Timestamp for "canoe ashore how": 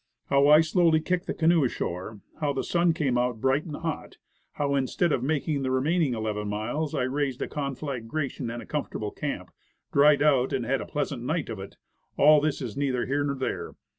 1.37-2.53